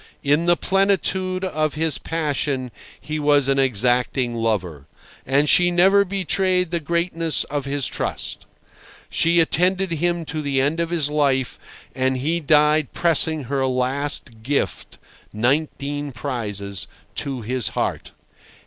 [0.23, 4.87] In the plenitude of his passion he was an exacting lover.
[5.27, 8.47] And she never betrayed the greatness of his trust!
[9.11, 11.59] She attended him to the end of his life,
[11.93, 14.97] and he died pressing her last gift
[15.33, 16.87] (nineteen prizes)
[17.17, 18.11] to his heart.